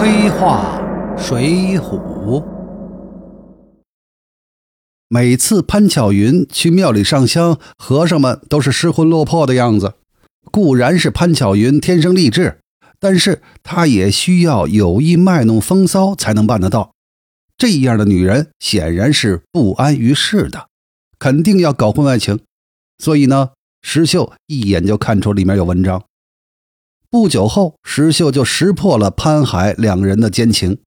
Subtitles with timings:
[0.00, 0.80] 黑话
[1.18, 2.44] 水浒。
[5.08, 9.94] 每次潘巧云去庙里上香，和尚们都是失魂落魄的样子。
[10.52, 12.60] 固然是潘巧云天生丽质，
[13.00, 16.92] 但是她也需要有意卖弄风骚才能办得到。
[17.56, 20.68] 这样的女人显然是不安于世的，
[21.18, 22.38] 肯定要搞婚外情。
[22.98, 23.50] 所以呢，
[23.82, 26.04] 石秀一眼就看出里面有文章。
[27.10, 30.78] 不久后，石秀就识破了潘海两人的奸情。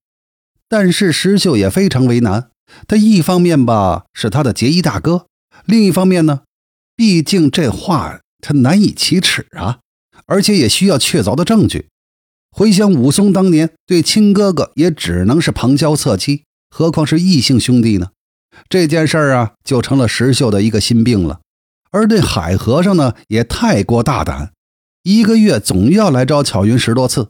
[0.69, 2.51] 但是石秀也非常为难，
[2.87, 5.25] 他一方面吧是他的结义大哥，
[5.65, 6.41] 另一方面呢，
[6.95, 9.79] 毕竟这话他难以启齿啊，
[10.27, 11.87] 而且也需要确凿的证据。
[12.51, 18.11] 回想武松当年对亲哥哥也只能是旁敲侧击，何况是异性兄弟呢？
[18.69, 21.39] 这件事儿啊，就成了石秀的一个心病了。
[21.89, 24.53] 而那海和尚呢，也太过大胆，
[25.03, 27.29] 一个月总要来找巧云十多次。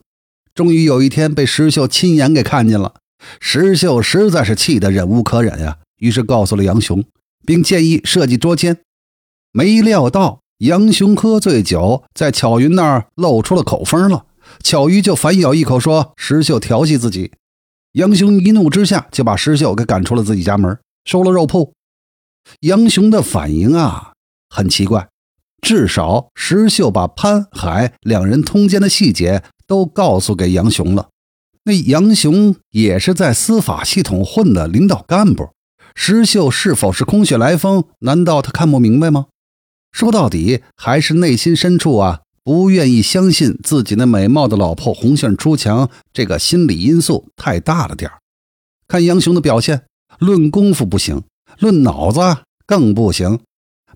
[0.53, 2.95] 终于有一天被石秀亲眼给看见了，
[3.39, 7.03] 石秀实在是气得忍无可忍呀，于是告诉了杨雄，
[7.45, 8.79] 并建议设计捉奸。
[9.53, 14.25] 没料到杨雄喝醉酒，在巧云那儿露出了口风了，
[14.61, 17.31] 巧云就反咬一口说石秀调戏自己。
[17.93, 21.73] 杨雄一怒之下就把石秀给赶出了自己家门，收了肉铺。
[22.61, 24.09] 杨雄的反应啊。
[24.53, 25.07] 很奇怪，
[25.61, 31.09] 至少石秀把潘海两人通奸的细节都告诉给杨雄了。
[31.63, 35.49] 那杨雄也是在司法系统混的领导干部，
[35.93, 37.83] 石秀是否是空穴来风？
[37.99, 39.27] 难道他看不明白吗？
[39.91, 48.09] 说到底，还是内心深处啊，不愿意相信自己那美貌的老婆红杏出墙，这个心理因素太大了点
[48.87, 49.83] 看杨雄的表现，
[50.17, 51.21] 论功夫不行，
[51.59, 52.19] 论脑子
[52.65, 53.39] 更不行。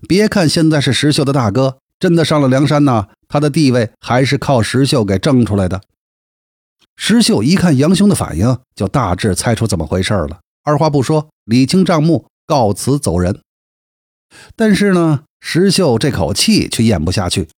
[0.08, 5.80] 别看现在是石秀的大哥，真的上了梁山呢，他的地位还是靠石秀给挣出来的。
[6.96, 13.40] 石秀一看杨雄的反应，就大致猜出怎么回事了，二话不说，理清账目，告辞走人。
[14.54, 17.48] 但是呢，石秀这口气却咽不下去。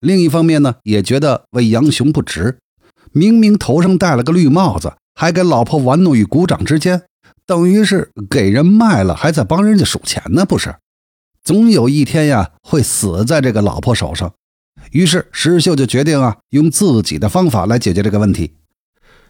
[0.00, 2.58] 另一方面呢，也觉得为杨雄不值，
[3.12, 7.02] 明明头上戴了个绿帽子，还给老婆玩弄于股掌之间，
[7.46, 10.74] 等于是给人卖了，还在帮人家数钱呢，不是？
[11.46, 14.34] 总有一天呀，会死在这个老婆手上。
[14.90, 18.56] 于是石秀就决定啊，用自己的方法来解决这个问题。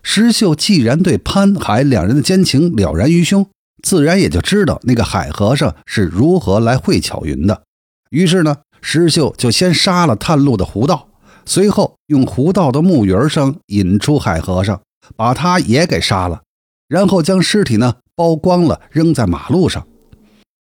[0.02, 3.46] 石秀既然对潘海两人的奸情了然于胸，
[3.82, 7.64] 自然也就知道那个海和尚是如何来会巧云的。
[8.08, 11.10] 于是呢，石秀就先杀了探路的胡道，
[11.44, 14.80] 随后用胡道的木鱼声引出海和尚，
[15.16, 16.40] 把他也给杀了，
[16.88, 19.86] 然后将尸体呢剥光了，扔在马路上。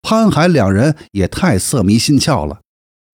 [0.03, 2.61] 潘海两人也太色迷心窍了。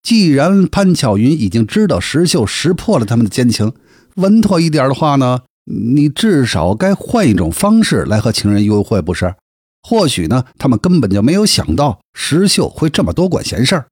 [0.03, 3.73] 既然潘巧云已经知道石秀识破了他们的奸情，
[4.17, 9.35] 稳妥一点的话呢，你至少该换一种方式来和情人幽会，不是？
[9.83, 13.89] 或许呢，他们根本就没有想到石秀会这么多管闲事儿。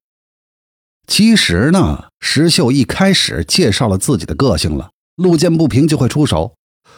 [1.07, 6.53] 其实呢，石秀一开始介绍了自己的个性了，路见不平就会出手。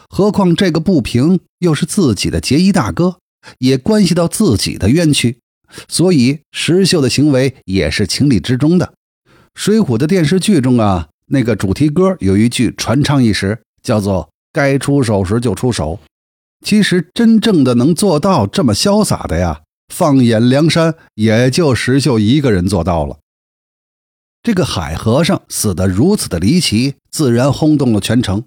[0.08, 3.16] 何况这个不平又是自己的结义大哥，
[3.58, 5.40] 也关系到自己的冤屈。
[5.88, 8.86] 所以石秀的行为也是情理之中的。
[9.54, 15.98] 《水浒》的电视剧中啊，那个主题歌有一句传唱一时，叫做“该出手时就出手”。
[16.64, 19.62] 其实真正的能做到这么潇洒的呀，
[19.92, 23.18] 放眼梁山，也就石秀一个人做到了。
[24.42, 28.44] 这个海和尚死得如此的离奇，自然轰动了全城。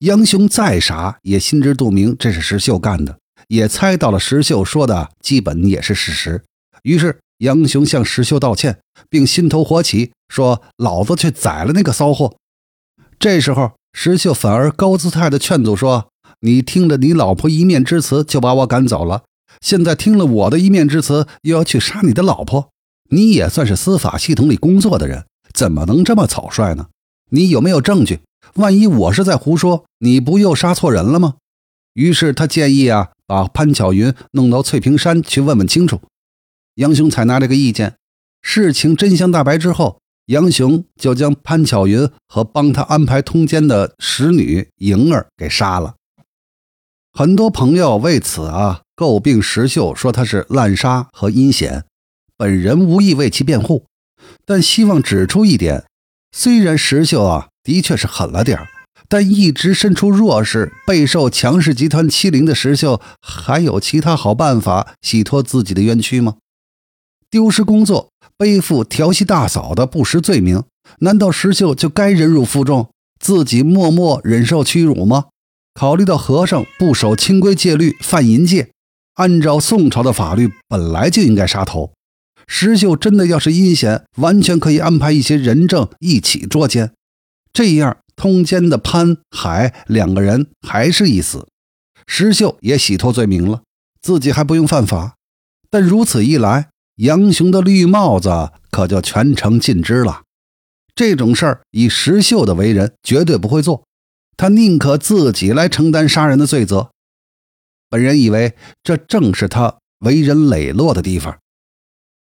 [0.00, 3.18] 杨雄再傻，也心知肚明这是石秀干的，
[3.48, 6.42] 也猜到了石秀说的基本也是事实。
[6.82, 12.36] 于是杨雄向石秀道歉，并心头火起，说：“老子去宰了那个骚货。”
[13.18, 19.24] 这时候石秀反而高姿态的劝阻说：“你听了你老婆一面之词就把我赶走了，
[19.60, 22.70] 现在听了我的一面之词又要去杀你的老婆，
[23.10, 26.88] 你也算是司法系统里工作的人，怎么能这么草率呢？
[27.30, 28.20] 你有没有证据？
[28.54, 31.34] 万一我是在胡说，你不又杀错人了吗？”
[31.94, 36.00] 于是他建议啊，把潘巧云弄到翠屏山去问问清楚。
[36.78, 37.96] 杨雄采纳这个意见，
[38.40, 45.96] 事情真相大白之后，杨雄就将潘巧云和帮他安排通奸的使女莹儿给杀了。
[47.12, 51.84] 很多朋友为此啊诟病石秀，说他是滥杀和阴险。
[52.36, 53.86] 本人无意为其辩护，
[54.46, 55.84] 但希望指出一点：
[56.30, 58.56] 虽然石秀啊的确是狠了点，
[59.08, 66.36] 但一直身处弱势、备受强势集团欺凌的石秀，还有其他好办法洗脱自己的冤屈吗？
[67.30, 70.62] 丢失工作，背负调戏大嫂的不实罪名，
[71.00, 72.90] 难道石秀就该忍辱负重，
[73.20, 75.26] 自己默默忍受屈辱吗？
[75.74, 78.70] 考虑到和尚不守清规戒律，犯淫戒，
[79.14, 81.92] 按照宋朝的法律，本来就应该杀头。
[82.46, 86.92] 石秀真的要是阴险，完全可以安排一些人证一起捉奸，
[87.52, 91.46] 这样通奸的潘海两个人还是一死，
[92.06, 93.60] 石秀也洗脱罪名了，
[94.00, 95.16] 自己还不用犯法。
[95.70, 100.22] 但如此一来，杨雄的绿帽子可就全城尽知了。
[100.96, 103.84] 这种事儿，以石秀的为人，绝对不会做。
[104.36, 106.90] 他宁可自己来承担杀人的罪责。
[107.88, 111.38] 本人以为，这正是他为人磊落的地方。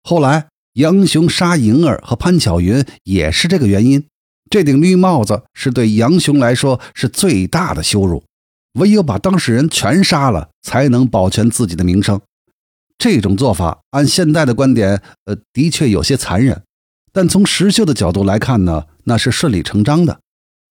[0.03, 4.07] 后来，杨雄杀莹儿和潘巧云也是这个原因。
[4.49, 8.25] 这顶绿帽子是对杨雄来说是最大的羞辱，
[8.81, 12.19] 唯有把当事人全杀了，才能保全自己的名声。
[12.99, 16.63] 这种做法，按现代的观点，呃，的确有些残忍。
[17.13, 20.21] 但从石秀的角度来看呢，那是顺理成章的。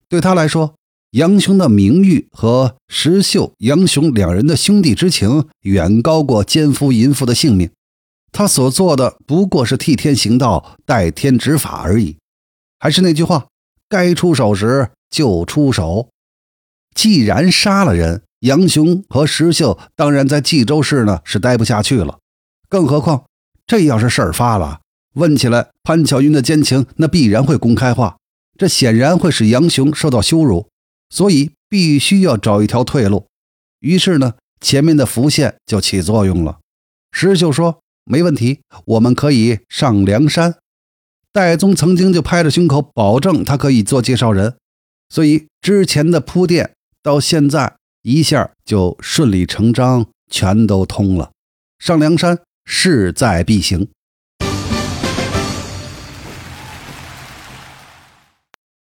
[0.09, 0.75] 对他来说，
[1.11, 7.69] 杨雄的名誉和石秀、杨雄两人的兄弟之情，远高过奸夫淫妇的性命。
[8.31, 12.17] 他所做的不过是替天行道、代天执法而已。
[12.79, 13.47] 还是那句话，
[13.89, 16.09] 该出手时就出手。
[16.95, 22.19] 既然杀了人，杨雄和石秀当然在冀州市呢是待不下去了。
[22.69, 23.25] 更何况，
[23.65, 24.81] 这要是事儿发了，
[25.15, 28.17] 问起来潘巧云的奸情，那必然会公开化，
[28.57, 30.67] 这显然会使杨雄受到羞辱。
[31.09, 33.25] 所以必须要找一条退路。
[33.79, 36.59] 于是呢，前面的伏线就起作用了。
[37.11, 37.79] 石秀说。
[38.03, 40.55] 没问题，我们可以上梁山。
[41.31, 44.57] 戴宗曾经就拍着胸口保证他可以做介绍人，
[45.07, 46.73] 所以之前的铺垫
[47.03, 51.31] 到现在一下就顺理成章，全都通了。
[51.79, 53.87] 上梁山势在必行。